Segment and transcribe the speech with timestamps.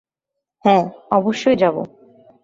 [0.65, 0.83] হ্যাঁ,
[1.11, 1.81] অবশ্যই যাবো।